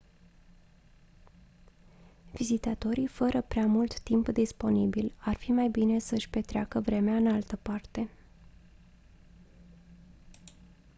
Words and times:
vizitatorii 2.33 3.07
fără 3.07 3.41
prea 3.41 3.65
mult 3.65 3.99
timp 3.99 4.27
disponibil 4.27 5.13
ar 5.17 5.35
fi 5.35 5.51
mai 5.51 5.67
bine 5.69 5.99
să-și 5.99 6.29
petreacă 6.29 6.79
vremea 6.79 7.15
în 7.15 7.27
altă 7.27 7.55
parte 7.55 8.09